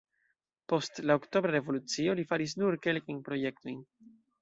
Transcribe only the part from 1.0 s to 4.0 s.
la Oktobra revolucio li faris nur kelkajn projektojn.